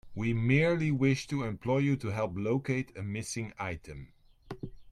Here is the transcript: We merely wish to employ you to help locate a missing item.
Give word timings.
We 0.15 0.33
merely 0.33 0.89
wish 0.89 1.27
to 1.27 1.43
employ 1.43 1.77
you 1.77 1.95
to 1.97 2.07
help 2.07 2.31
locate 2.35 2.91
a 2.97 3.03
missing 3.03 3.53
item. 3.59 4.13